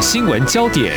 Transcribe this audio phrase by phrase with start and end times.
[0.00, 0.94] 新闻焦点、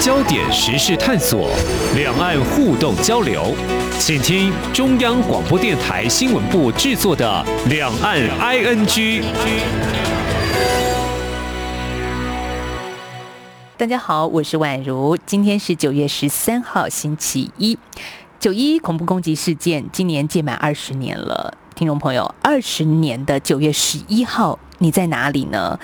[0.00, 1.50] 焦点时事探索、
[1.96, 3.54] 两岸互动交流，
[3.98, 8.86] 请听中央广播电台新闻部制作的《两岸 ING》。
[13.76, 17.78] 大家好，我是宛如，今天是九月十三号，星期一。
[18.40, 25.78] 九一恐怖攻击事件今年届满二十年了，听众朋友，二十年的九月十一号，你在哪里呢？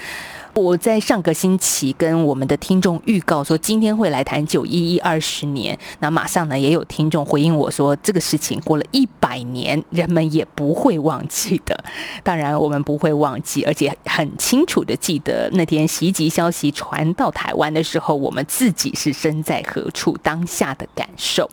[0.55, 5.77] 我在上个星期跟我们的听众预告说，今天会来谈九一一二十年。
[5.99, 11.83] 那马上呢，也有听众回应我说，这个事情过了一百年，人们也不会忘记的。
[12.23, 21.51] 当然，我们不会忘记，而且很清楚的记得那天袭击消息传到台湾的时候，我们自己是身在何处，当下的感受。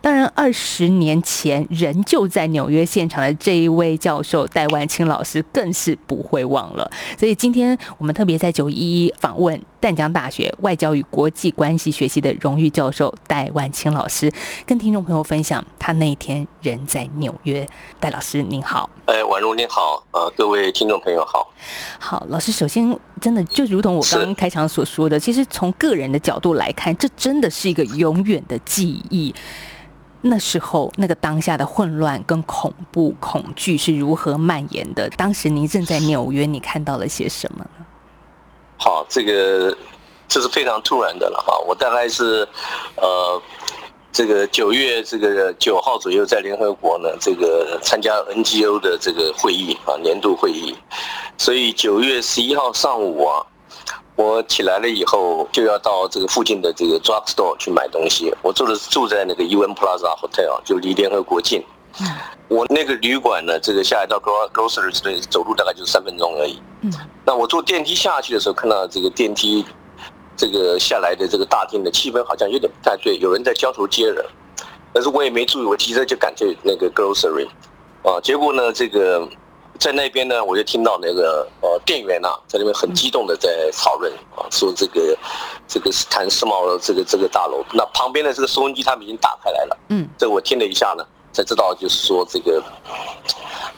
[0.00, 6.88] 当然，二十年前仍旧在纽约现场的这一位教授戴万清老师，更是不会忘了。
[7.18, 8.38] 所以今天我们特别。
[8.44, 8.74] 在九一
[9.06, 14.30] 一访问淡江大学外交与国际关系学系的荣誉教授戴万清老师，
[14.66, 17.66] 跟听众朋友分享他那一天人在纽约。
[17.98, 21.50] 戴老师您好，哎，宛如您好，呃，各位听众朋友好。
[21.98, 29.34] 好，老师，首先真的就如同我刚刚开场所说的，其实从个人的角度来看，这真的是一个永远的记忆。
[30.20, 35.08] 那时候那个当下的混乱跟恐怖恐惧是如何蔓延的？
[35.16, 37.83] 当时您正在 纽约，你看到了些什么呢？
[38.76, 39.76] 好，这个
[40.28, 41.58] 这是非常突然的了哈。
[41.66, 42.46] 我大概是
[42.96, 43.40] 呃，
[44.12, 50.76] 这个九月这个九号左右在联合国呢，这个参加 NGO 的这个会议啊，年度会议。
[51.38, 53.46] 所以九月十一号上午啊，
[54.16, 58.32] 我起来了以后就要到这个附近的这个 drug store 去买东西。
[58.42, 61.62] 我住的住在那个 UN Plaza Hotel，就离联合国近。
[62.48, 66.60] 我那个旅馆呢，这个下来到 grocery 之类，走路大概就是三分钟而已。
[66.82, 66.92] 嗯，
[67.24, 69.64] 那我坐电梯下去的时候，看到这个电梯
[70.36, 74.24] 这个下来的这个大厅的气氛好像有点不太对，有人在交头接耳。
[74.92, 77.48] 但是我也没注意，我急着就赶去那个 grocery，
[78.02, 79.28] 啊，结果呢，这个
[79.78, 85.16] 在那边呢，我就听到那个呃店员呐，在那边很激动的在讨论啊，说这个
[85.66, 89.76] 这个是谈世贸这个这个大楼，那旁边的这个收音机他们已经打开来了。
[89.88, 91.04] 嗯，这我听了一下呢。
[91.34, 92.62] 才知道，就是说这个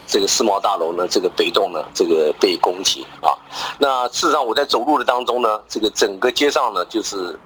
[0.07, 3.33] 这个世贸大楼呢，这个北栋呢，这个被攻击啊。
[3.79, 7.37] 那事实上，我在走路的当中呢，这个整个街上呢，就是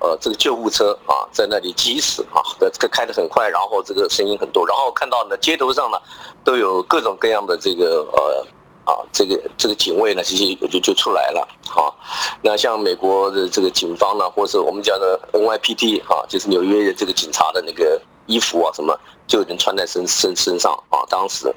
[0.00, 5.98] 呃，这个救护车啊，在那里疾驶啊，这个开得很快，然后这个声音很多，然后看到呢，街头上呢，
[6.42, 8.46] 都有各种各样的这个呃
[8.90, 11.92] 啊，这个这个警卫呢，这些就就出来了啊。
[12.40, 18.98] 那像美国的这个警方呢，或者是我们讲的 NYPD 啊，就是纽约的这个警察的那个衣服啊，什么。
[19.30, 21.06] 就已经穿在身身身上啊！
[21.08, 21.54] 当时，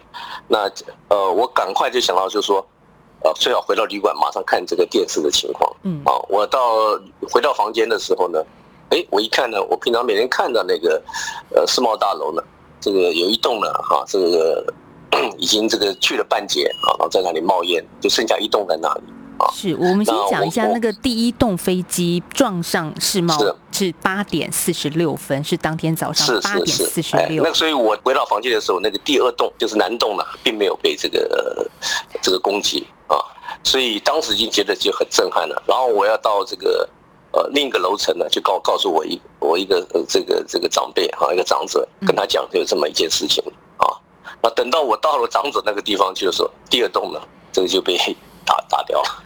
[0.47, 0.69] 那
[1.07, 2.63] 呃，我赶快就想到，就是说，
[3.23, 5.75] 呃，最好回到旅馆，马上看这个电视的情况。
[5.81, 6.59] 嗯，啊，我到
[7.31, 8.39] 回到房间的时候呢，
[8.91, 11.01] 哎，我一看呢，我平常每天看到那个
[11.49, 12.43] 呃世贸大楼呢，
[12.79, 14.63] 这个有一栋呢，哈，这个
[15.39, 19.01] 已经这个去了半截啊，然后在那里冒烟，就剩下一栋在那里。
[19.51, 23.35] 是我们先讲一下那个第一栋飞机撞上世贸
[23.83, 27.43] 是八点四十六分，是当天早上八点四十六。
[27.43, 31.69] 那所以我回到房间的时候，那个第二栋就是南栋呢，并没有被这个
[32.21, 33.17] 这个攻击啊，
[33.63, 35.61] 所以当时已经觉得就很震撼了。
[35.67, 36.89] 然后我要到这个
[37.31, 43.43] 呃另一个楼层呢，就告告诉我一我一个这个这个长辈哈，一个长者跟他讲有这么一件事情
[43.77, 43.85] 啊。
[44.41, 47.19] 那等到我到了长者那个地方去的时候，第二栋呢，
[47.51, 47.97] 这个就被
[48.45, 49.23] 打打掉了。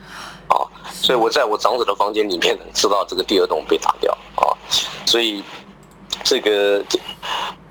[0.48, 0.64] 啊，
[1.08, 4.52] 所以我在我长者的房间里面知道这个第二栋被打掉啊，
[5.06, 5.42] 所以
[6.22, 6.84] 这个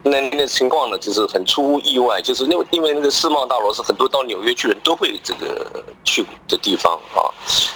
[0.02, 5.70] 那那情况呢，就是很出乎意外，就是因为因为那个世贸大楼是很多到纽约去人都会这个
[6.02, 7.28] 去的地方啊，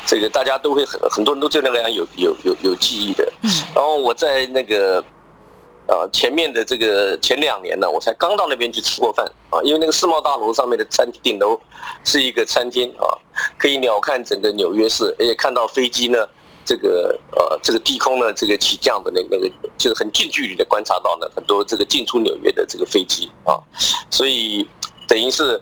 [0.07, 3.31] 这个大家都会很很多人都对那个样有有有有记忆的，
[3.75, 5.05] 然后我在那个。
[5.91, 11.61] 啊，前面的这个前两年呢，我才刚到那边去吃过饭啊，因为那个世贸大楼上面的餐厅顶楼
[12.05, 13.11] 是一个餐厅啊，
[13.59, 16.25] 可以鸟瞰整个纽约市，而且看到飞机呢，
[16.65, 23.59] 这个呃这个低空呢这个起降的那那个就是很近距离的观察到呢很多这个进出纽约的这个飞机啊，
[24.11, 24.65] 所以
[25.09, 25.61] 等于是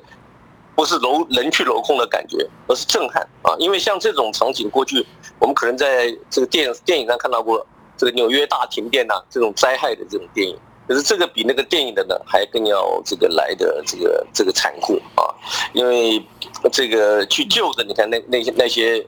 [0.77, 5.07] 不是楼人去楼空的感觉，而是震撼啊，因为像这种场景过去
[5.39, 7.67] 我们可能在这个电电影上看到过。
[7.99, 10.57] 这个纽约大停电呐，这种灾害的这种电影，
[10.87, 15.35] 可是这个比那个电影的呢还更要这个来的这个这个残酷啊！
[15.75, 16.25] 因为
[16.73, 19.07] 这个去救的，你看那那些那些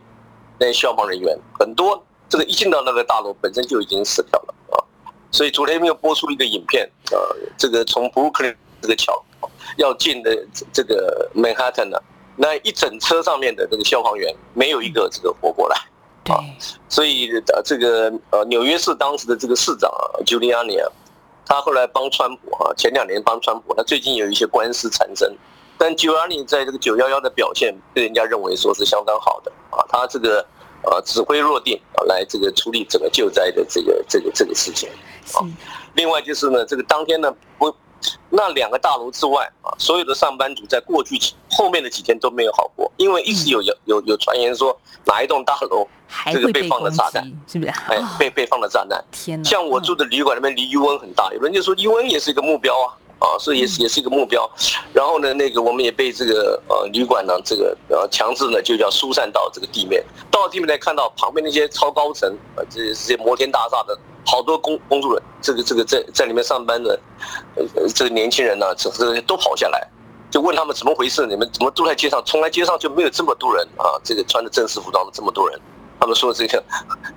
[0.58, 4.82] 那些消防人员很多，这个一进到那个大楼本身就已经死掉了啊！
[5.30, 7.16] 所以昨天又播出一个影片啊，
[7.56, 8.52] 这个从布鲁克林
[8.82, 9.24] 这个桥
[9.76, 10.36] 要进的
[10.72, 11.96] 这个曼哈顿呢，
[12.36, 15.76] 那一整车上面的这个消防员没有一个这个活过来
[16.22, 16.34] 对，
[16.88, 20.92] 所以呃，这个呃，纽约市当时的这个市长啊，Giuliani 啊，
[21.46, 25.36] 他后来帮川普啊，前两年帮川普，他最近有一些官司缠身，
[25.78, 30.46] 但 Giuliani 在这个九幺幺的表现被人家认为说是相当好的啊，他这个
[30.82, 34.88] 呃指挥若定啊，来这个处理整个救灾的这个这个这个事情
[35.34, 35.44] 啊。
[35.94, 37.74] 另外就是呢，这个当天呢不。
[38.30, 41.18] 那两个大楼之外啊，所有的上班族在过去
[41.50, 45.86] 后面的几天都没有好过，因为一直有有有有传言说哪一栋大楼
[46.32, 47.70] 这个被放了炸弹，是不是？
[47.88, 49.04] 哎，被被放了炸弹。
[49.12, 54.50] 天像我住的旅馆那边离 U N 很大，有人就说 U N 也是一个目标啊，啊，所以也是也是一个目标。
[54.92, 63.96] 然后呢，那个我们也被这个呃旅馆呢这个呃强制呢就叫疏散到这个地面，到地面来看到旁边那些超高层啊，这这些摩天大厦的。
[64.26, 67.00] 好多工工作人员，这个这个在在里面上班的，
[67.56, 69.88] 呃，这个年轻人呢，这这些都跑下来，
[70.30, 71.26] 就问他们怎么回事？
[71.26, 72.22] 你们怎么都在街上？
[72.26, 73.98] 从来街上就没有这么多人啊！
[74.04, 75.58] 这个穿着正式服装的这么多人，
[76.00, 76.64] 他们说这个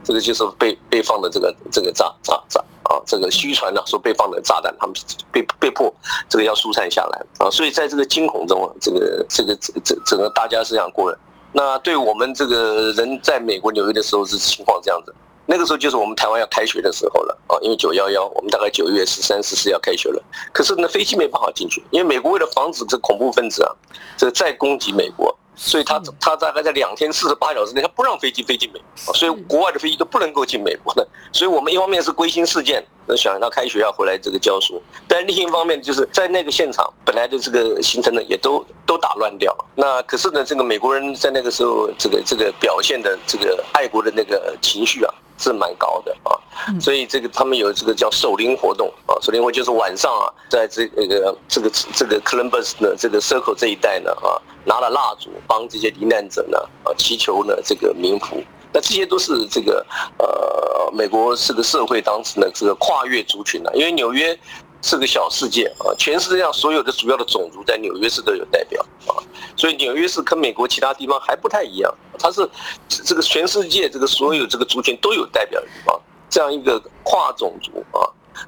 [0.04, 3.02] 这个就是被被放的这个这个炸炸炸啊！
[3.08, 4.96] 这个虚传呢说被放的炸弹，他们
[5.32, 5.92] 被被迫
[6.30, 7.50] 这个要疏散下来啊！
[7.50, 11.18] 所以在这个惊恐中啊，这个这个整整整个大家是这样过的。
[11.54, 15.16] 那对我们这个人在美国纽约的时候是情况这样子。
[15.46, 20.24] 那个时候就是我们台湾要开学的时候了啊，因为九幺幺，我们大概九月十三、十四要开学了。
[20.54, 23.72] 可是呢，飞机没办法进去，因为美国为了防止这恐怖分子啊，
[24.18, 31.08] 这个再攻击美国，所以他他大概在两天四十八小时内，他不让飞机飞进美国，所以国外的飞机都不能够进美国的。
[31.32, 32.84] 所以我们一方面是归心似箭，
[33.18, 39.56] 想到开学要回来这个教书，但另一方面就是在那个现场本来的这个行程呢，也都都打乱掉。
[39.76, 45.14] 那可是呢，这个美国人在那个时候这个这个表现的这个爱国的那个情绪啊。
[45.38, 46.32] 是蛮高的啊，
[46.80, 59.86] 所以这个他们有这个叫守灵活动啊，守灵活就是晚上啊，在这个这个这个 Columbus 呢这个 Circle 这一带呢啊，拿了蜡烛帮这些罹难者呢啊祈求呢这个冥福，那这些都是这个
[60.18, 64.38] 呃美国这个社会当时呢这个跨越族群啊，因为纽约。
[64.84, 69.16] 是个小世界啊，全世界上所有的主要的种族在纽约市都有代表啊，
[69.56, 71.90] 所以纽约市跟美国其他地方还不太一样，
[72.20, 72.48] 它是
[72.90, 75.98] 这个全世界这个所有这个族群都有代表的地方，
[76.30, 78.04] 这样一个跨种族啊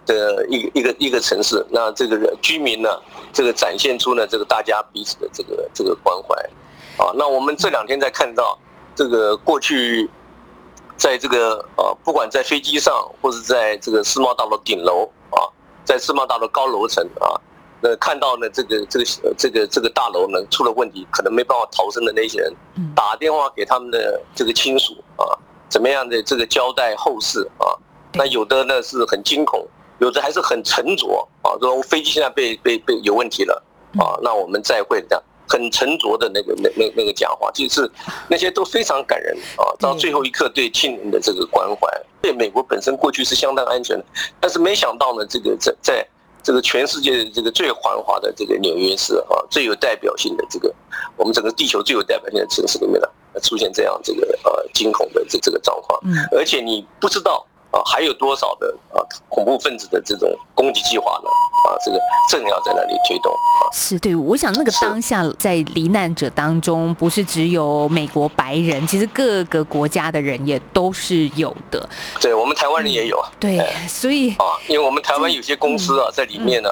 [0.05, 2.89] 的一个一个一个城市，那这个居民呢，
[3.31, 6.35] 这个展现出呢这个大家彼此的这个这个关怀
[7.01, 8.59] 啊，那我们这两天在看到
[8.93, 10.09] 这个过去，
[10.97, 15.09] 在这个呃不管在飞机上或者在这个世贸大楼顶楼。
[15.95, 17.39] 在世贸大楼高楼层啊，
[17.79, 19.05] 那看到呢，这个这个
[19.37, 22.53] 这个这个大楼呢出了问题，可能没办法逃生的那些人，
[22.93, 25.23] 打电话给他们的这个亲属啊，
[25.69, 27.71] 怎么样的这个交代后事啊？
[28.13, 29.65] 那有的呢是很惊恐，
[29.99, 33.63] 有的还是很沉着啊，说飞机现在被被被有问题了
[33.97, 35.23] 啊，那我们再会这样。
[35.47, 37.89] 很沉着的那个那那那个讲话，就是
[38.27, 39.63] 那些都非常感人啊！
[39.79, 41.87] 到最后一刻对亲人的这个关怀，
[42.21, 44.05] 对美国本身过去是相当安全的，
[44.39, 46.07] 但是没想到呢，这个在在
[46.43, 50.73] 这个全世界这个最繁华的这个纽约市啊，最有代表性的这个
[51.17, 53.07] 我们整个地球最有代表性的城市里面呢，
[53.41, 55.99] 出现这样这个呃惊恐的这这个状况，
[56.31, 57.45] 而且你不知道。
[57.75, 61.29] 啊，还有多少的啊恐怖分子的这种攻击计划呢？
[61.67, 61.99] 啊，这个
[62.29, 63.67] 正要在那里推动啊。
[63.73, 71.89] 是对，我想那个当下在罹难者当中，不是只有美国白人，其实各个国家的人也都是有的。
[72.21, 73.29] 对我们台湾人也有啊。
[73.39, 73.59] 对，
[73.89, 76.69] 所以啊，因为我们台湾有些公司啊，在里面呢，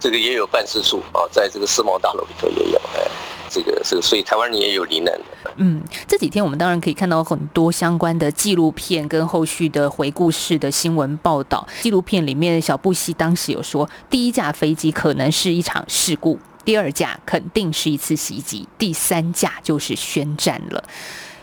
[0.00, 3.10] 这个也有办事处啊，在这个世贸大楼里头也有哎。
[3.52, 5.52] 这个这个，所以台湾人也有罹难的。
[5.56, 11.66] 嗯，这几天我们当然可以看到很多相关的纪录片跟后续的回顾式的新闻报道。
[11.82, 20.82] 纪录片里面，小布希当时有说，第一架飞机可能是一场事故，第二架肯定是一次袭击，第三架就是宣战了。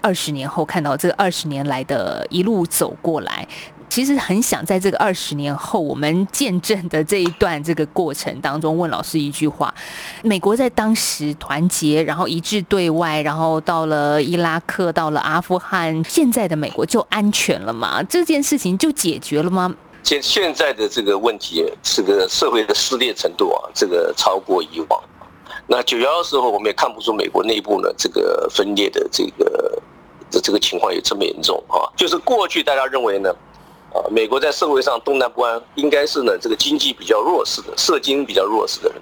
[0.01, 3.47] 二十年后看到这二十年来的一路走过来。
[3.89, 9.73] 其实很想在这个二十年后，我们见证的这一段这个过程当中，问老师一句话：
[10.23, 18.03] 美国在当时团结，然后一致对外，然后到了伊拉克，到了阿富汗，现在的美国就安全了吗？
[18.03, 19.75] 这件事情就解决了吗？
[20.03, 25.03] 现现在的这个问题，这个社会的撕裂程度啊，这个超过以往。
[25.65, 29.81] 那九幺幺时候，我们也看不出美国内部呢这个分裂的这个
[30.29, 31.89] 的这个情况有这么严重啊。
[31.97, 33.33] 就是过去大家认为呢。
[33.93, 39.01] 啊，美国在社会上动荡不安，应该是呢这个经济比较弱势的、社经比较弱势的人，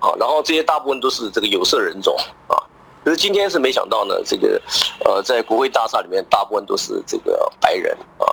[0.00, 2.16] 啊，然后这些大部分都是这个有色人种
[2.48, 2.56] 啊。
[3.04, 4.60] 可是今天是没想到呢，这个
[5.04, 8.26] 呃，在国会大厦里面，大部分都是这个白人啊。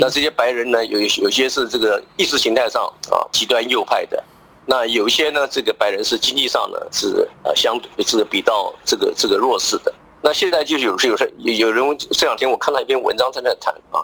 [0.00, 4.24] 那这些白人呢，有有些是这个意识形态上啊极端右派的，
[4.64, 9.94] 那有一些呢，这个白人是经济上呢是呃相对是比较这个这个弱势的。
[10.26, 14.02] 那现在就是有时有事有有人这两天我看到一篇文章在那谈啊，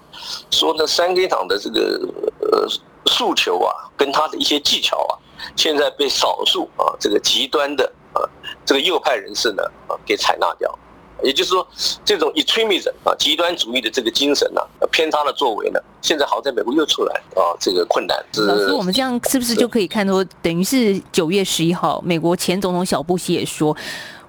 [0.52, 2.68] 说呢三 K 党的这个呃
[3.06, 5.18] 诉求啊，跟他的一些技巧啊，
[5.56, 8.22] 现在被少数啊这个极端的啊
[8.64, 10.78] 这个右派人士呢啊给采纳掉。
[11.24, 11.64] 也就是说，
[12.04, 14.60] 这种 extremism 啊，极端主义的这个精神呢，
[14.90, 18.16] 偏差的作为呢，现在好在美国又出来啊，这个困难。
[18.34, 23.76] 老师，我们这样是不是就可以看出，等于是九月十一号，美国前总统小布希也说，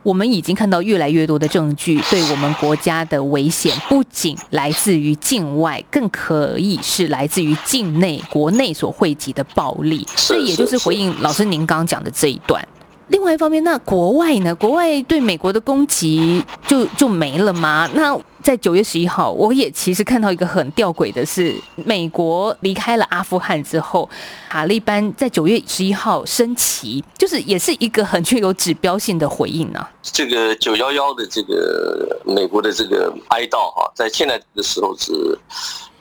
[0.04, 10.06] 我们已经看到越来越多的证据，对我们国家的危险不仅来自于境外，更可以是来自于境内国内所汇集的暴力。
[10.18, 12.62] 所以，也就是回应老师您刚刚讲的这一段。
[13.08, 14.56] 另外一方面，那国外呢？
[14.56, 17.90] 国外对美国的攻击就就没了吗？
[17.94, 24.10] 那在九月十一号，我也其实看到一个很吊诡的是，美国离开了阿富汗之后，
[24.50, 29.86] 塔利班在九月十一号升旗，就是也是一个很具有指标性的回应呢。
[30.02, 35.12] 这个九幺幺的这个美国的这个哀悼哈，在现在的时候是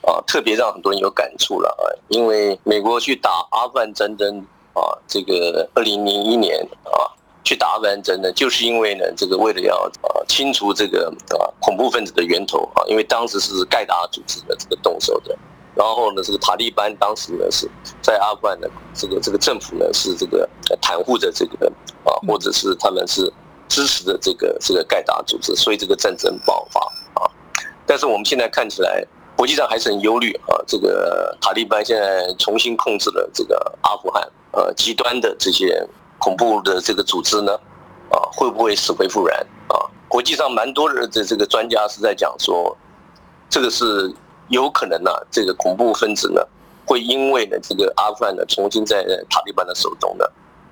[0.02, 4.44] 啊，特别让很多人有感触了啊，因为美国去打阿富汗战争。
[4.74, 7.12] 啊，这个二零零一年啊，
[7.44, 15.36] 去打阿富汗战争，就是因为呢，这个为了要啊清除这个啊恐怖分子的源头啊，因为当时是盖达组织的这个动手的，
[15.74, 17.68] 然后呢，这个塔利班当时呢是
[18.00, 20.48] 在阿富汗的这个这个政府呢是这个
[20.80, 21.66] 袒护着这个
[22.04, 23.30] 啊，或者是他们是
[23.68, 26.80] 支持的这个这个盖达组织，所以这个战争爆发
[27.20, 27.30] 啊。
[27.84, 29.04] 但是我们现在看起来，
[29.36, 34.26] 国际上还是很忧虑啊，这个塔利班现在重新控制了这个阿富汗。
[34.52, 35.86] 呃，极端的这些
[36.18, 37.52] 恐怖的这个组织呢，
[38.10, 39.76] 啊，会不会死灰复燃啊？
[40.08, 42.76] 国际上蛮多的这这个专家是在讲说，
[43.48, 44.14] 这个是
[44.48, 46.46] 有可能呢，这个恐怖分子呢，
[46.84, 50.24] 会因为呢这个阿富汗呢重新在塔利班的手中呢，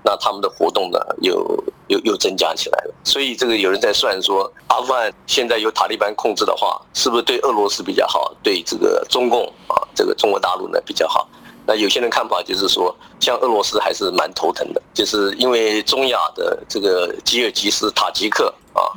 [0.02, 1.42] 那他们的活动呢又
[1.88, 2.94] 又又增加起来了。
[3.02, 11.26] 所以这个有人在算说，阿富汗现在由塔利班控制的话，是不是对俄罗斯比较好，对这个中共啊，这个中国大陆呢比较好？
[11.70, 18.90] 那有些人看法就是说，像俄罗斯还是蛮头疼的，就是因为中亚的这个吉尔吉斯、塔吉克啊、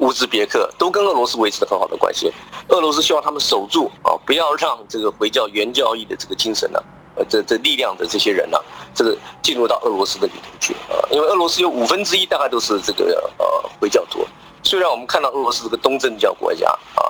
[0.00, 2.30] 乌兹别克都跟俄罗斯维持的很好的关系。
[2.68, 6.78] 俄罗斯希望他们守住啊，不要让这个回教原教义的这个精神呢，
[7.16, 8.58] 呃，这这力量的这些人呢，
[8.94, 14.26] 这个进入到俄罗斯的里头去啊，因为俄罗斯有五分之一大概都是这个呃回教徒。
[14.68, 17.00] 虽然我们看到俄罗斯是个东正教国家啊，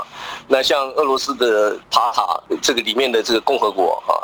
[0.46, 4.14] 那像俄罗斯的塔塔这个里面的这个共和国啊。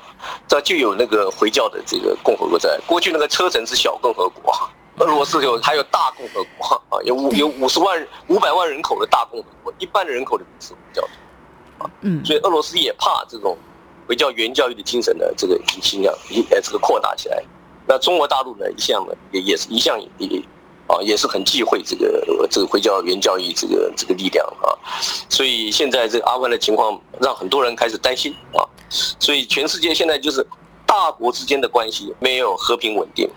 [0.46, 2.80] 这就有那个回教的这个共和国在。
[2.86, 4.54] 过去那个车臣是小共和国，
[4.98, 13.58] 俄罗斯有还有大共和国啊，有五有五十万五百万人口的大共和国，一半的人口里面是回教徒啊，嗯，所以俄罗斯也怕这种
[14.06, 17.42] 回教原教育的精神的这个影响一呃这个扩大起来。
[17.84, 20.42] 那中国大陆呢一向呢也也是一向也
[20.86, 24.68] 啊也是很忌讳这个这个回教原教育这个这个力量啊，
[25.28, 28.60] 所以现在这个阿富汗的情况让很多人开始担心啊。
[29.18, 30.46] 所以全世界现在就是
[30.86, 33.28] 大国之间的关系没有和平稳定，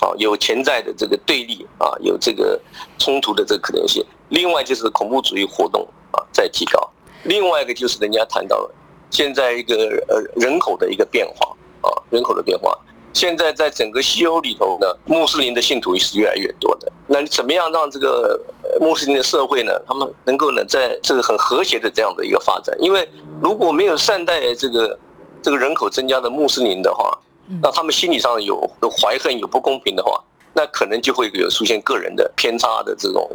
[0.00, 2.60] 啊，有潜在的这个对立啊，有这个
[2.98, 4.04] 冲突的这个可能性。
[4.28, 6.90] 另外就是恐怖主义活动啊在提高。
[7.22, 8.74] 另外一个就是人家谈到了
[9.10, 9.74] 现在一个
[10.08, 11.46] 呃人口的一个变化
[11.82, 12.76] 啊，人口的变化。
[13.12, 16.90] 现在在整个西欧里头呢，穆斯林的信徒是越来越多的。
[17.06, 18.40] 那你怎么样让这个
[18.80, 22.74] 穆斯林的社会呢，他们能够呢在这个很和谐的这样的一个发展？
[22.80, 23.08] 因为
[23.42, 24.98] 如果没有善待这个
[25.42, 27.18] 这个人口增加的穆斯林的话，
[27.60, 30.22] 那他们心理上有有怀恨、有不公平的话，
[30.54, 33.28] 那可能就会有出现个人的偏差的这种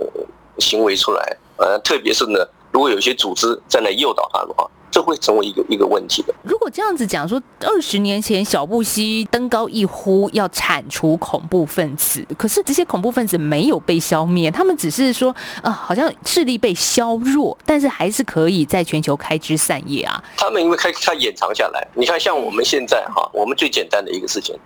[0.57, 1.37] 行为出来。
[1.57, 4.69] 呃，特别是呢，如果有些组织在那诱导他的话。
[4.95, 6.33] 这会成为一个一个问题的。
[6.41, 20.23] 如果这样子讲说，二十年前小布希登高一呼要铲除恐怖分子，可是这些恐怖分子没有被消灭，他们只是说啊，好像势力被削弱，但是还是可以在全球开枝散叶啊。
[20.37, 24.57] 他们因为开他掩藏下来，你看像我们现在哈，我们最简单的一个事情，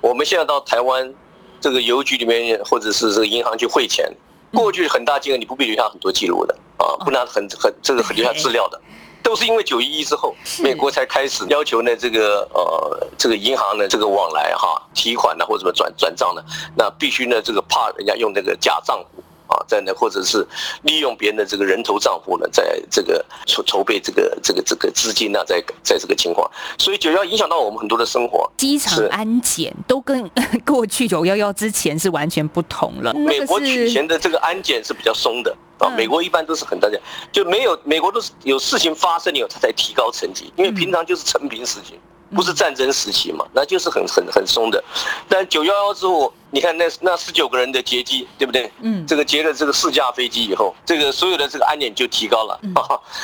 [0.00, 1.12] 我们现在到台湾
[1.60, 4.10] 这个邮局里面或者是这个银行去汇钱，
[4.50, 8.80] 过去很大金额你不必留下很多记录的啊，不然很很这个很留下资料的。
[9.24, 16.42] 都是因为九一一之后，美国才开始要求呢，这个呃，这个银行呢，这个往来哈，提款呢或者什么转转账呢，
[16.76, 20.46] 那必须呢，这个怕人家用那个假账户啊，在那或者是
[20.82, 28.50] 利用别人的这个人头账户呢，在这个筹筹备这个这个这个资金呢，在在这个情况，所以九幺影响到我们很多的生活。
[28.56, 30.30] 机场安检都跟
[30.64, 33.12] 过去九幺幺之前是完全不同了。
[33.14, 35.54] 美国取钱的这个安检是比较松的。
[35.78, 36.96] 啊，美国一般都是很大家
[37.32, 41.98] 就没有美国都是有事情发生以后，他才提高层级，因为平常就是成平事情。
[42.34, 44.82] 不是战争时期嘛，那就是很很很松的。
[45.28, 48.70] 但九幺幺之后，你看那那十九个人的劫机，对不对？
[48.80, 52.58] 嗯，这个劫了这个四架飞机以后，这个所有的这个安检就提高了。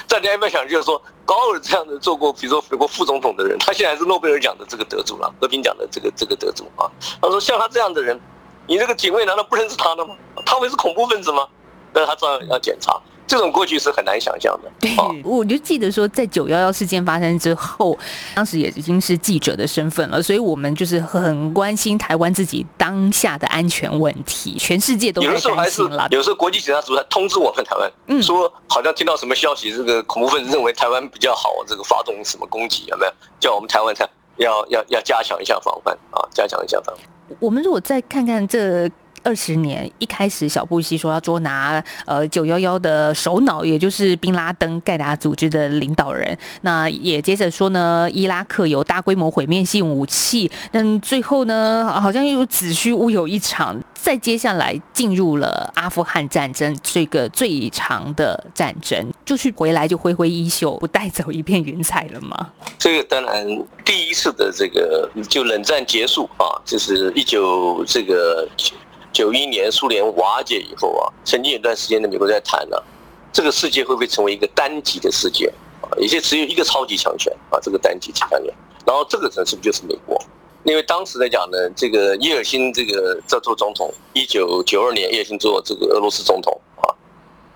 [0.09, 6.91] 大家有没有想，就是说高尔这样的做过，比如说美国副总统的人，他现在是诺贝尔奖的这个得主了，和平奖的这个这个得主啊。
[7.21, 8.19] 他说像他这样的人，
[8.67, 10.15] 你这个警卫难道不认识他的吗？
[10.47, 11.47] 他会是恐怖分子吗？
[11.93, 13.01] 但是他照样要检查。
[13.31, 14.69] 这种过去是很难想象的。
[14.81, 14.91] 对，
[15.23, 17.97] 我就记得说，在九幺幺事件发生之后，
[18.35, 24.57] 当时也已经是记者的身份了，所以我们就是很关心台湾自己当下的安全问题。
[24.59, 33.13] 全世界都有的时候还是有时候国际警察组还通知我们台湾，嗯，说好像听到什么消息，这个恐怖分子认为台湾比较好，这个发动什么攻击有没有？
[33.39, 34.05] 叫我们台湾台
[34.39, 37.07] 要要要加强一下防范啊，加强一下防范。
[37.39, 38.91] 我们如果再看看这。
[39.23, 46.37] 二十年一开始，小布希说要捉拿呃九幺幺的首脑，也就是宾拉登盖达组织的领导人。
[46.63, 50.51] 那也接着说呢，伊拉克有大规模毁灭性武器。
[50.73, 53.81] 但最后呢，好像又子虚乌有一场。
[54.03, 62.51] 再接下来进入了阿富汗战争这个最长的战争，就是回来就挥挥衣袖，不带走一片云彩了吗？
[62.79, 63.47] 这个当然，
[63.85, 68.49] 第一次的这个就冷战结束啊，就是一九这个。
[69.13, 72.77] 九一年苏联瓦解以后啊，曾经有段时间呢，美国在谈呢，
[73.33, 75.53] 这个世界会不会成为一个单极的世界
[75.83, 75.91] 啊？
[75.99, 78.55] 也就只有一个超级强权啊，这个单极强权。
[78.87, 80.21] 然后这个城市不就是美国？
[80.65, 86.95] 因为当时来讲呢，这个叶尔辛这个在做总统，一九九二年叶尔辛做这个俄罗斯总统啊，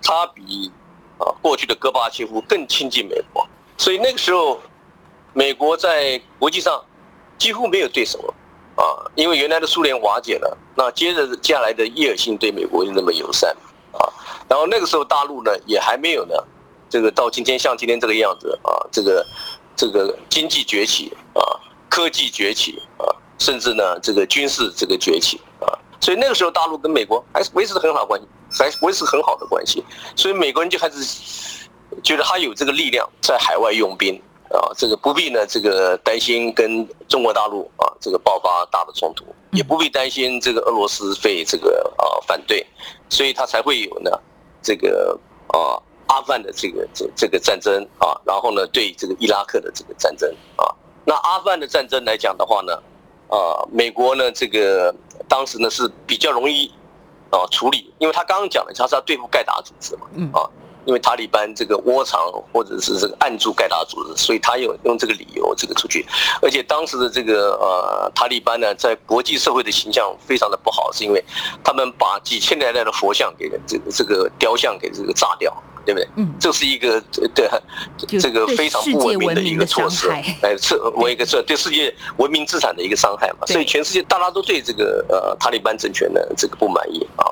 [0.01, 0.71] 他比
[1.17, 3.47] 啊过去的戈巴契夫更亲近美国，
[3.77, 4.59] 所以那个时候
[5.33, 6.83] 美国在国际上
[7.37, 8.33] 几乎没有对手了。
[8.75, 8.83] 啊，
[9.15, 13.55] 因为原来的苏联瓦解了，那接着接下来的叶尔辛对美国又那么友善，
[13.93, 14.03] 啊，
[14.49, 16.35] 然后那个时候大陆呢也还没有呢，
[16.89, 19.25] 这个到今天像今天这个样子啊，这个
[19.75, 21.41] 这个经济崛起啊，
[21.89, 23.07] 科技崛起啊，
[23.39, 28.27] 甚至呢这个军事这个崛起啊，所以那个时候大陆跟美国还是维持很好关系，
[28.59, 29.83] 还维持很好的关系，
[30.17, 31.69] 所以美国人就开始
[32.03, 34.21] 觉得他有这个力量在海外用兵。
[34.51, 42.65] 啊，这个不必呢，这个担心跟中国大陆啊这个爆发大的冲突，也不必担心这个俄罗斯会这个啊反对，
[43.09, 44.11] 所以他才会有呢
[44.61, 50.65] 这个啊阿富汗的这个这这个战争啊，然后呢对这个伊拉克的这个战争啊，
[51.03, 52.73] 那阿富汗的战争来讲的话呢，
[53.29, 54.95] 啊美国呢这个
[55.27, 56.71] 当时呢是比较容易
[57.31, 60.07] 啊处理，因为他刚刚讲的他是要对付盖达组织嘛，
[60.39, 60.47] 啊。
[60.85, 62.21] 因为塔利班这个窝藏
[62.53, 66.05] 或者是这个暗助盖达组织，所以他有用这个理由这个出去，
[66.41, 71.23] 而且当时的这个呃塔利班呢，在国际社会的形象非常的不好，是因为
[71.63, 75.51] 他们把几千年来的佛像给这个这个雕像给这个炸掉，
[75.85, 76.07] 对不对？
[76.17, 77.01] 嗯，这是一个
[77.33, 77.49] 对
[78.19, 80.09] 这个非常不文明的一个措施，
[80.41, 87.25] 哎，是我一个这对世界文明资产的一个伤害嘛，所以全世界大家都对这个呃塔利班政权的这个不满意啊。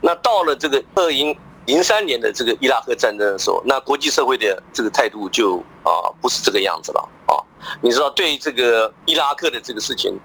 [0.00, 1.36] 那到了这个二零。
[1.66, 7.36] 零三年的这个伊拉克战争的时候，那国际社会的这个态度就啊不是这个样子了啊。
[7.82, 10.18] 你知道，对这个伊拉克的这个事情，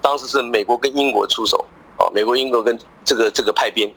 [0.00, 1.66] 当时是美国跟英国出手
[1.98, 3.92] 啊，美国、英国跟这个这个派兵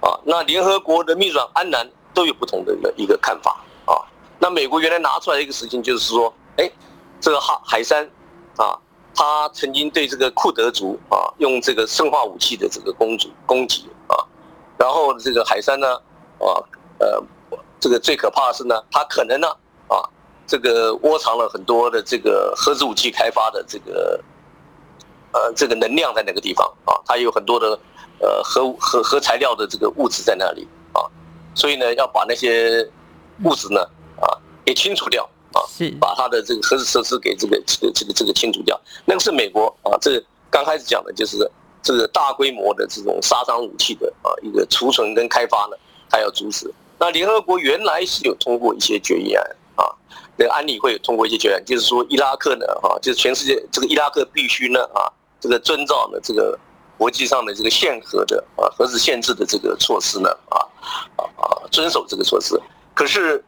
[0.00, 0.20] 啊。
[0.24, 3.96] 那联合国的秘书长安南都有不同的一个看法啊。
[4.38, 6.70] 那美国原来拿出来一个事情就是说，哎，
[7.20, 8.04] 这个哈海山
[8.58, 8.78] 啊，
[9.14, 14.14] 他曾经对这个库德族啊用这个生化武器的这个攻击攻击啊，
[14.76, 15.98] 然后这个海山呢。
[16.38, 16.62] 啊，
[16.98, 17.22] 呃，
[17.80, 19.48] 这个最可怕的是呢，它可能呢，
[19.88, 20.02] 啊，
[20.46, 24.20] 这个窝藏了很多的这个核子武器开发的这个，
[25.32, 27.78] 呃，这个能量在那个地方啊，它有很多的
[28.20, 31.02] 呃核核核材料的这个物质在那里啊，
[31.54, 32.88] 所以呢，要把那些
[33.44, 33.80] 物质呢，
[34.20, 34.26] 啊，
[34.64, 38.80] 给清除掉啊，是把它的这个核子设施给这个这个这个这个清除掉。
[39.04, 41.38] 那个是美国啊，这刚开始讲的就是
[41.82, 45.76] 这个大规模的这种杀伤武器的啊一个储存跟开发呢。
[46.08, 46.72] 他要阻止。
[46.98, 49.44] 那联合国原来是有通过一些决议案
[49.76, 49.86] 啊，
[50.36, 55.06] 那个安理会通过一些决议案，就是说伊拉克呢，哈，就是全世界这个伊拉克必须呢，啊，
[55.40, 56.58] 这个遵照呢这个
[56.96, 60.58] 国际上的这个限核的啊核子限制的这个措施呢，啊
[61.16, 62.60] 啊啊，遵守这个措施。
[62.94, 63.42] 可是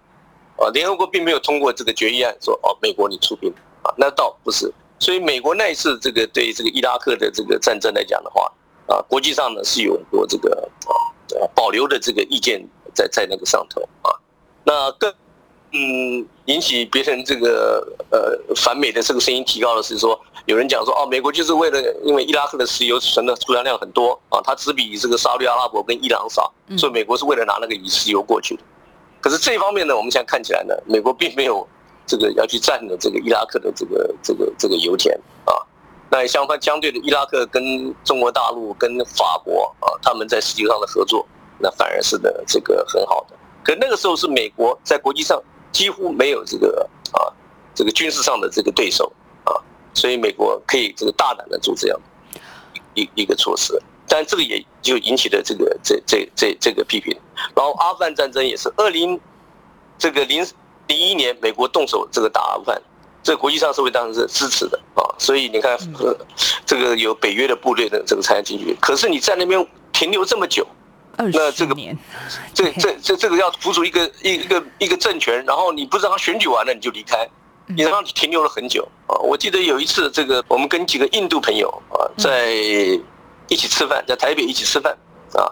[0.56, 4.72] 啊，联合国并没有通过这个决议案，说哦，美国你出兵啊，那倒不是。
[5.00, 8.52] 所以美国那一次这个对这个伊拉克的这个战争来讲的话，
[8.86, 10.94] 啊，国际上呢是有很多这个啊。
[11.54, 12.64] 保留的这个意见
[12.94, 14.10] 在在那个上头啊，
[14.64, 15.12] 那更
[15.72, 28.62] 嗯引起别人这个呃反美的这个声音提高的是说，有人讲说哦，美国就是为了因为伊拉克的石油存的储量量很多啊，它只比这个沙特阿拉伯跟伊朗少，所以美国是为了拿那个石油过去的。
[29.20, 31.66] 可是这一方面呢，我们现在看起来呢，美国并没有
[32.06, 35.29] 这个要去占的这个伊拉克的这个这个这个油田啊。
[36.10, 41.24] 那相反相对的，伊拉克跟中国大陆跟法国啊，他们在世界上的合作，
[41.58, 43.36] 那反而是呢这个很好的。
[43.62, 47.32] 可那个时候是美国在国际上几乎没有这个啊
[47.74, 49.12] 这个军事上的这个对手
[49.44, 49.54] 啊，
[49.94, 52.00] 所以美国可以这个大胆的做这样
[52.94, 53.80] 一一个措施。
[54.08, 57.16] 但这个也就引起了这个这这这这个批评。
[57.54, 59.20] 然后阿富汗战争也是二零
[59.96, 60.44] 这个零
[60.88, 62.82] 零一年美国动手这个打阿富汗。
[63.22, 66.16] 这国际上社会当然是支持的啊，所以你看，呃，
[66.64, 70.66] 这个有北约的部队的这个参加进去，可是你在那边停留这么久，
[71.16, 71.74] 那这个
[72.54, 77.28] 这 这这这个要辅助一个一一个一个政权，然后你不知道他选举完了你就离开，
[77.66, 79.12] 你让他停留了很久啊。
[79.18, 82.50] 我记得有一次，这个我们跟几个印度朋友啊在
[83.48, 84.96] 一起吃饭，在台北一起吃饭
[85.34, 85.44] 啊，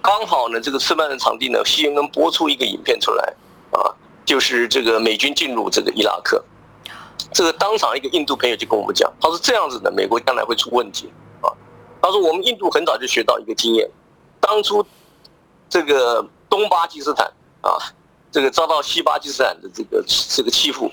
[0.00, 3.24] 刚好呢这个吃饭的场地呢，新闻播出一个影片出来
[3.72, 3.90] 啊，
[4.24, 6.40] 就是这个美军进入这个伊拉克。
[7.32, 11.52] 这个当场一个印度朋友就跟我们讲，他说这样子的，美国将来会出问题啊。
[12.00, 13.88] 他说我们印度很早就学到一个经验，
[14.40, 14.84] 当初
[15.68, 17.26] 这个东巴基斯坦
[17.60, 17.76] 啊，
[18.32, 20.90] 这个遭到西巴基斯坦的这个这个欺负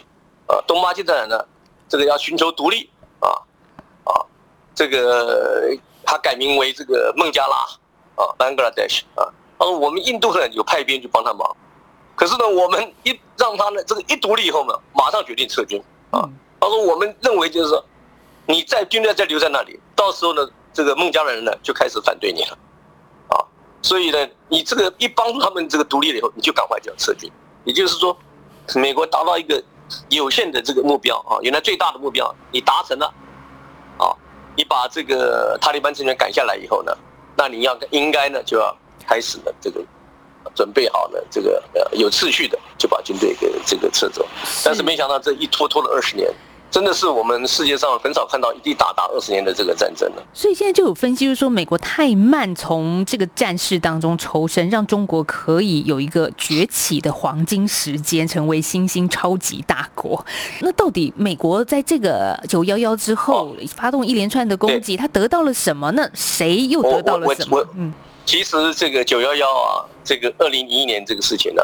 [0.47, 1.43] 啊，东巴基斯坦呢，
[1.87, 3.29] 这个要寻求独立啊
[4.03, 4.11] 啊，
[4.75, 5.69] 这个
[6.03, 7.55] 他改名为这个孟加拉
[8.15, 9.31] 啊，Bangladesh 啊。
[9.57, 11.55] 他说我们印度人有派兵去帮他忙，
[12.13, 15.81] 可是呢，我们一让他呢这个一独立以后呢，马上决定撤军。
[16.15, 16.29] 啊，
[16.61, 17.85] 他说我们认为就是说，
[18.47, 22.57] 你在军队再留在那里，到时候呢，这个孟加拉人呢就开始反对你了，
[23.27, 23.35] 啊，
[23.81, 27.29] 所以呢，你这个一帮助他们这个独立了以后，你就赶快就要撤军。
[27.65, 28.17] 也就是说，
[28.75, 29.61] 美国达到一个
[30.09, 33.13] 有限的这个目标啊，原来最大的目标你达成了，
[33.97, 34.15] 啊，
[34.55, 36.95] 你把这个塔利班成员赶下来以后呢，
[37.35, 38.73] 那你要应该呢就要
[39.05, 39.83] 开始了这个。
[40.53, 44.25] 准备好了，这个呃有秩序的就把军队给这个撤走，
[44.63, 46.29] 但是没想到这一拖拖了二十年，
[46.69, 50.23] 真的是我们世界上很少看到一打打二十年的这个战争了。
[50.33, 60.25] 所以现在就有分析，就是说美国太慢从这个战事当中抽身，让中国可以有一个崛起的黄金时间，成为新兴超级大国。
[60.59, 65.91] 那到底美国在这个九幺幺之后发动一连串的攻击，他得到了什么？
[65.91, 67.65] 那谁又得到了什么？
[67.75, 67.93] 嗯。
[68.25, 71.61] 其实这个九幺幺啊，这个二零零一年这个事情呢，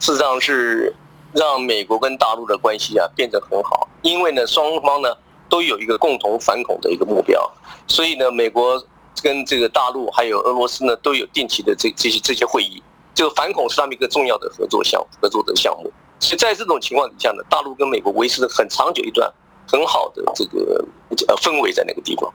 [0.00, 0.94] 事实上是
[1.34, 5.14] 让美国跟大陆的关系啊变得很好，因为呢双方呢
[5.50, 7.38] 都有一个共同反恐的一个目标，
[7.86, 8.82] 所以呢美国
[9.22, 12.82] 跟这个大陆还有俄罗斯呢都有定期的这这些这些会议，
[13.14, 19.30] 这个反恐是他们一个重要的合作项合作的项目，所以在这种情况底下呢，大陆跟美国维持了很长久一段
[19.70, 20.82] 很好的这个
[21.28, 22.32] 呃氛围在那个地方。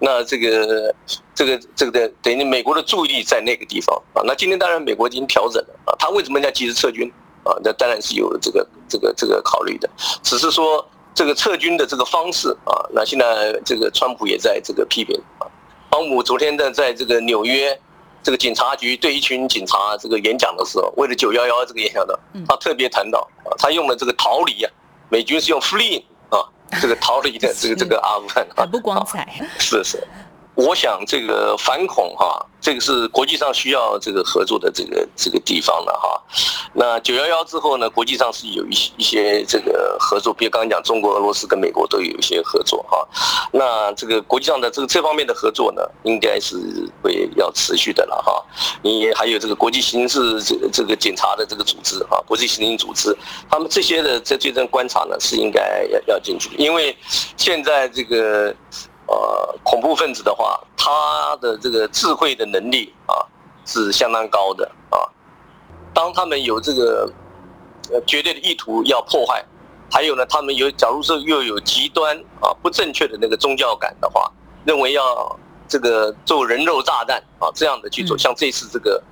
[0.00, 0.94] 那这个，
[1.34, 4.22] 这个，这个的等于美国的注意力在那个地方啊。
[4.24, 5.94] 那今天当然美国已经调整了啊。
[5.98, 7.10] 他为什么要及时撤军
[7.42, 7.52] 啊？
[7.64, 9.90] 那当然是有这个、这个、这个考虑的。
[10.22, 15.46] 只是说这个撤军的这个方式啊，那现在这个川普也在这个批评啊。
[15.90, 17.76] 川普昨天的在这个纽约
[18.22, 24.70] 这个警察局对一群警察这个演讲的时候，为了九幺幺这个演讲的，他特别谈到啊，他用了这个逃离啊，
[25.08, 26.04] 美军是用 flee。
[26.80, 29.26] 这个逃离的这个这个阿富汗很不光彩，
[29.58, 30.06] 是 是。
[30.58, 36.20] 我想这个反恐哈，这个是国际上需要这个合作的这个这个地方的哈。
[36.74, 43.08] 那九幺幺之后呢，国际上是有一些一些这个合作，比如刚刚讲中国、俄罗斯跟美国都有一些合作哈。
[43.52, 46.56] 那这个国际上的这个这方面的合作呢，应该是
[47.00, 48.44] 会要持续的了哈。
[48.82, 53.16] 你还有这个国际刑事这个这个检查的这个组织哈，国际刑警组织，
[53.48, 56.96] 他们这些的在最终观察呢是应该要要进去，因为
[57.36, 58.52] 现在这个。
[59.08, 63.26] 呃，恐怖分子的话，他的这个智慧的能力啊
[63.64, 65.00] 是相当高的啊。
[65.92, 67.10] 当他们有这个
[67.90, 69.44] 呃绝对的意图要破坏，
[69.90, 74.30] 还有呢，他们有假如说又有极端啊不正确的那个宗教感的话，
[74.64, 79.02] 认为要这个做人肉炸弹啊这样的去做，像这次这个。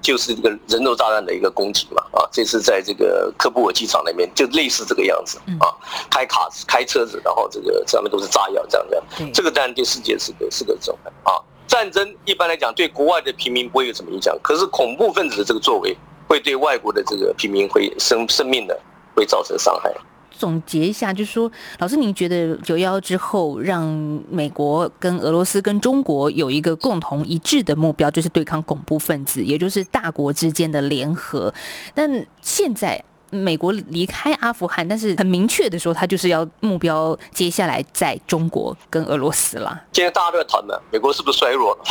[0.00, 5.68] 就是这个人肉炸弹的一个攻击嘛，啊，这次在这个科布尔机场那边就类似这个样子啊，
[6.10, 11.32] 开卡开车子，然后这个上面都是炸药这样这样，这个当然对世界是个是个重啊。
[11.66, 18.80] 战争一般来讲对国外的平民不会有什么影响，可是恐怖分子的这个作为会对外国的这个平民会生生命的
[19.14, 19.94] 会造成伤害。
[20.40, 23.86] 总结一下，就是说，老师，您觉得九幺之后，让
[24.30, 31.52] 美国跟俄罗斯跟中国有一个共同一致的目标，就是对抗恐怖分子，也就是大国之间的联合。
[31.94, 39.78] 但现在美国离开阿富汗，但是很明确的说，他就是要目标接下来在中国跟俄罗斯了。
[39.92, 41.84] 现在大家都在谈呢，美国是不是衰弱了？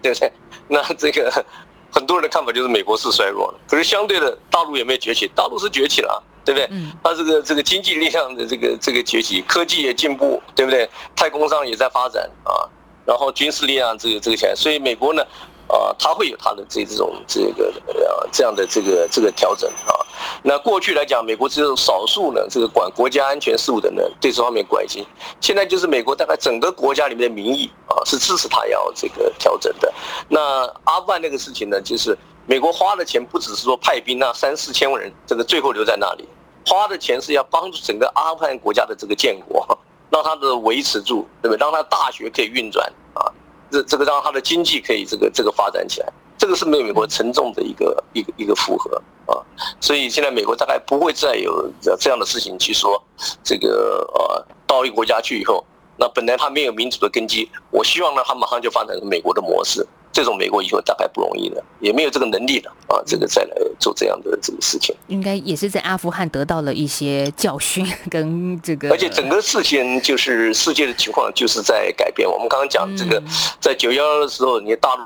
[0.00, 0.32] 对不对？
[0.68, 1.44] 那这个
[1.90, 5.28] 很多人的看法就是美国是衰弱了，可是相对的，大陆有没有崛起？
[5.34, 6.22] 大陆是崛起了。
[6.46, 6.70] 对不对？
[7.04, 10.88] 它这个这个经济力量的这个这个崛起，科技也进步，对不对？
[11.14, 12.64] 太空上也在发展啊，
[13.04, 15.22] 然后军事力量这个这个起来，所以美国呢。
[15.68, 19.98] 啊，它会有它的这这种这个呃这样的这个这个调整啊。
[20.44, 25.04] 那过去来讲，美国只有少数呢，这个管国家安全事务的呢，对这方面关心。
[25.40, 29.92] 现在就是美国大概整个国家里面的民意啊，是支持他要这个调整的。
[30.28, 30.40] 那
[30.84, 36.28] 阿富汗那个事情呢，就是美国花的钱不只是说派兵那三四千万人，这个最后留在那里，
[36.66, 39.66] 花的钱是要帮助整个阿富汗国家的这个建国，
[40.10, 41.58] 让它的维持住，对不对？
[41.58, 43.22] 让它大学可以运转啊。
[43.70, 49.42] 这这个让它的经济可以这个这个发展起来，这个是没有美国沉重的一个一个一个负荷啊，
[49.80, 53.02] 所以现在美国大概不会再有这样的事情去说，
[53.42, 55.64] 这个呃到一个国家去以后，
[55.96, 59.84] 那本来它没有民主的根基，我希望呢它马上就发展成美国的模式。
[60.16, 62.96] 这种美国以后大概不容易了，也没有这个能力了啊！
[63.04, 68.88] 这个再来做这样的这个事情，应该也是在阿富汗得到了一些教训跟这个。
[68.88, 72.26] 而且整个事情就是世界的情况就是在改变。
[72.26, 73.22] 我们刚刚讲这个，
[73.60, 75.04] 在九幺幺的时候，你大陆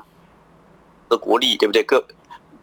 [1.09, 1.83] 的国力对不对？
[1.83, 2.01] 各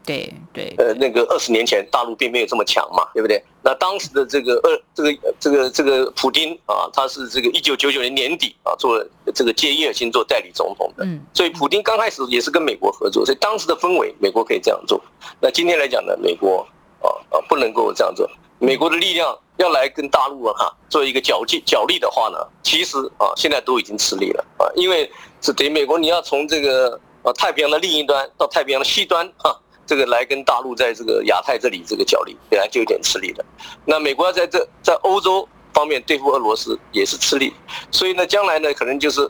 [0.08, 3.44] 对对，呃，那个二十年前大陆并没有这么强嘛，对不对？
[3.62, 14.98] 那当时的这个二这个这个这个普京啊，他是这个一九九九年年底啊，做这个接叶尔钦做代理总统的，嗯，所以普京刚开始也是跟美国合作，所以当时的氛围，美国可以这样做。
[15.42, 16.66] 那今天来讲呢，美国
[17.02, 18.26] 啊啊不能够这样做，
[18.58, 25.10] 美国的力量要来跟大陆啊哈做一个角力角力的话呢，其实啊现在都已经吃力了啊，因为
[25.42, 29.54] 是等于美国你要从这个啊太平洋的另一端到太平洋的西端哈。
[29.88, 33.44] 这个来跟大陆在这个亚太这里这个角力，本来就有点吃力的。
[33.86, 37.54] 那美国要在这在欧洲方面对付俄罗斯也是吃力，
[37.90, 39.28] 所以呢，将来呢可能就是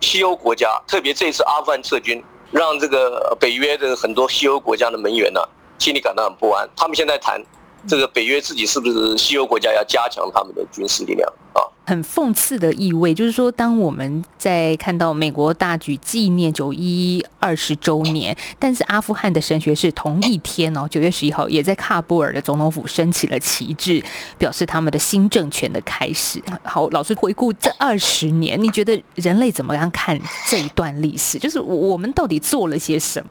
[0.00, 5.40] 西欧国家，特别这次阿富汗撤军，让这个北约的很多西欧国家的盟员呢
[5.78, 6.68] 心里感到很不安。
[6.76, 7.40] 他们现在谈。
[7.86, 11.60] 这个北约自己是不是西欧国家要加强他们的军事力量啊？
[11.86, 24.00] 很讽刺的意味，就是说，当我们在看到美国大举纪念九一二十周年，但是阿富汗的神学是同一天哦，九月十一号也在喀布尔的总统府升起了旗帜，
[24.38, 26.40] 表示他们的新政权的开始。
[26.62, 30.16] 好，老师回顾这二十年，你觉得人类怎么样看
[30.48, 31.40] 这一段历史？
[31.40, 33.28] 就是我们到底做了些什么？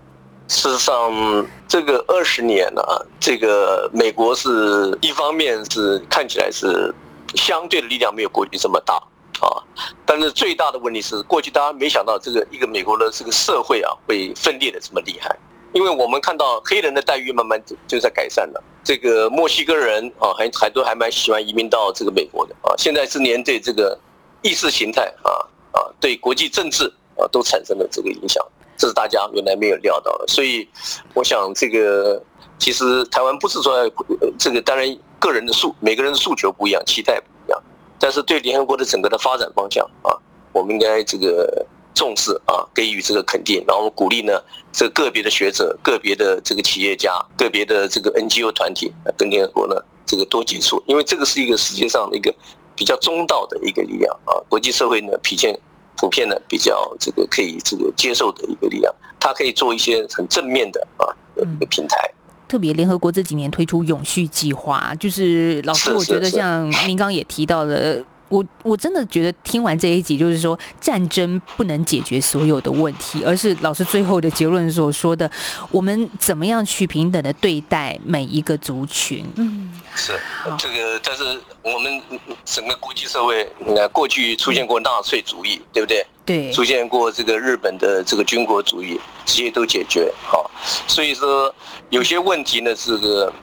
[0.49, 2.81] 事实上，这个二十年呢，
[3.19, 6.93] 这个美国是一方面是看起来是
[7.35, 8.95] 相对的力量没有过去这么大
[9.41, 9.61] 啊，
[10.07, 15.37] 但是最大的问题是，过去大家没想到这个一个美国的这个社会啊会分裂的这么厉害，
[15.71, 23.97] 因为我们看到黑人的待遇慢慢就在改善了，这个墨西哥人啊还还都还蛮喜欢移民到这个美国的啊，现在是连对这个
[24.41, 25.29] 意识形态啊
[25.73, 28.43] 啊对国际政治啊都产生了这个影响。
[28.79, 30.65] 这是大家原来没有料到的，所以
[31.13, 32.23] 我想这个
[32.57, 33.91] 其实台湾不是说
[34.39, 34.87] 这个，当然
[35.19, 37.61] 个人的诉每个人的诉求不一样，期待不一样，
[37.99, 40.15] 但是对联合国的整个的发展方向啊，
[40.53, 52.33] 我们应该这个重视啊，给予这个肯定，然后鼓励呢这个个别的学者、个别的这个企业家、个别的这个 NGO 团体跟联合国呢这个多接触，因为这个是一个世界上的一个
[52.77, 55.59] 比较中道的一个力量啊，国际社会呢体现。
[55.99, 61.03] 普遍的比较这个可以这个接受的一个力量，它可以做一些很正面的啊
[61.35, 62.09] 一个平台。
[62.47, 68.01] 特别联合国这几年推出永续计划，就是老师，我觉得像您刚也提到了。
[68.29, 75.29] 我我真的觉得听完这一集，就是说战争不能解决所有的问题，而是老师最后的结论所说的，
[75.71, 79.25] 我们怎么样去平等的对待每一个族群？
[79.35, 80.13] 嗯，是
[80.57, 81.23] 这个，但是
[81.61, 82.01] 我们
[82.45, 86.05] 整个国际社会，你看过去出现过纳粹主义，对不对？
[86.25, 90.49] 对，出现过这个日本的这个军国主义，这些都解决好，
[90.87, 91.53] 所以说
[91.89, 93.33] 有些问题呢，这个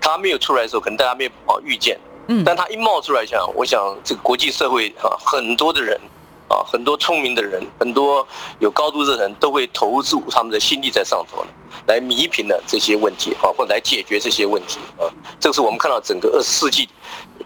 [0.00, 1.96] 他没有出来的时候，可能大家没有好预见。
[2.28, 6.00] 嗯，但他一冒出来，想，我想这个国际社会啊，很多的人
[6.48, 8.26] 啊，很多聪明的人，很多
[8.60, 11.48] 有高度的人都会投入他们的心力在上头了，
[11.86, 15.10] 来弥平了这些问题啊，或来解决这些问题啊。
[15.40, 16.88] 这是我们看到整个二十世纪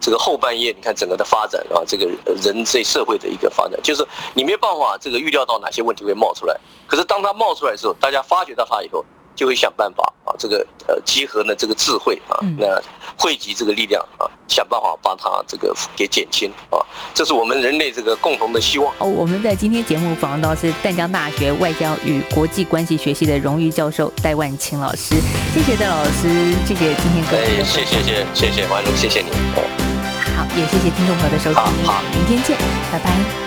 [0.01, 2.07] 这个后半叶，你看整个的发展啊，这个
[2.43, 6.55] 人这社会的一个发展，就是你没办法这个预料到哪些问题会冒出来，
[6.87, 9.05] 可是当他冒出来的时候，大家发觉到他以后。
[9.37, 12.66] 就会想办法啊，这个呃，集合呢这个智慧啊，那
[13.16, 16.81] 汇集这个力量啊，想办法把它这个给减轻啊，
[17.14, 18.92] 这是我们人类这个共同的希望。
[18.99, 25.14] 哦，我们在今天节目访问到是淡江大学外交与国际关系学系的荣誉教授戴万清老师，
[25.55, 27.62] 谢谢戴老师，谢谢今天各位。
[27.62, 29.31] 谢谢谢谢谢王璐，谢谢你。
[30.35, 32.57] 好，也谢谢听众朋友的收听，好，明天见，
[32.90, 33.46] 拜拜。